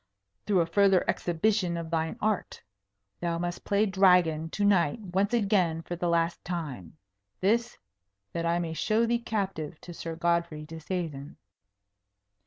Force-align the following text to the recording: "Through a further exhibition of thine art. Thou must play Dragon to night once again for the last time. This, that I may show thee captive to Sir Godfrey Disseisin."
"Through 0.47 0.61
a 0.61 0.65
further 0.65 1.05
exhibition 1.07 1.77
of 1.77 1.91
thine 1.91 2.17
art. 2.19 2.63
Thou 3.19 3.37
must 3.37 3.63
play 3.63 3.85
Dragon 3.85 4.49
to 4.49 4.65
night 4.65 4.99
once 4.99 5.31
again 5.31 5.83
for 5.83 5.95
the 5.95 6.09
last 6.09 6.43
time. 6.43 6.97
This, 7.39 7.77
that 8.33 8.43
I 8.43 8.57
may 8.57 8.73
show 8.73 9.05
thee 9.05 9.19
captive 9.19 9.79
to 9.81 9.93
Sir 9.93 10.15
Godfrey 10.15 10.65
Disseisin." 10.65 11.35